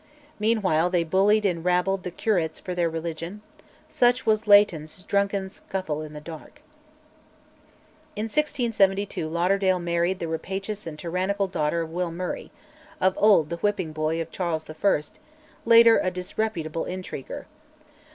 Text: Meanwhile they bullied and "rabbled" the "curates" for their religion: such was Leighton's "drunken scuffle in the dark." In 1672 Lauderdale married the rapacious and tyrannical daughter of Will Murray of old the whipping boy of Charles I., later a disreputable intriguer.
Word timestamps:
Meanwhile 0.39 0.89
they 0.89 1.03
bullied 1.03 1.45
and 1.45 1.63
"rabbled" 1.63 2.01
the 2.01 2.09
"curates" 2.09 2.59
for 2.59 2.73
their 2.73 2.89
religion: 2.89 3.43
such 3.87 4.25
was 4.25 4.47
Leighton's 4.47 5.03
"drunken 5.03 5.47
scuffle 5.47 6.01
in 6.01 6.13
the 6.13 6.19
dark." 6.19 6.63
In 8.15 8.23
1672 8.23 9.27
Lauderdale 9.27 9.77
married 9.77 10.17
the 10.17 10.27
rapacious 10.27 10.87
and 10.87 10.97
tyrannical 10.97 11.45
daughter 11.45 11.81
of 11.81 11.91
Will 11.91 12.09
Murray 12.09 12.49
of 12.99 13.13
old 13.17 13.51
the 13.51 13.57
whipping 13.57 13.93
boy 13.93 14.19
of 14.19 14.31
Charles 14.31 14.67
I., 14.67 14.95
later 15.67 15.99
a 16.01 16.09
disreputable 16.09 16.85
intriguer. 16.85 17.45